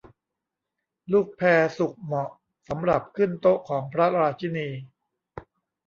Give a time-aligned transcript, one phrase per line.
[1.11, 2.29] ลูกแพร์สุกเหมาะ
[2.67, 4.69] สำหรับขึ้นโต๊ะของพระราชินี